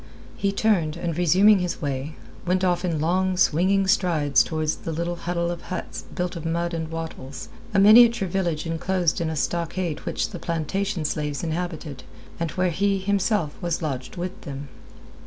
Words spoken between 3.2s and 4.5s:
swinging strides